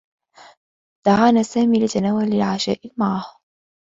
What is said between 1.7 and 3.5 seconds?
لتناول العشاء معه.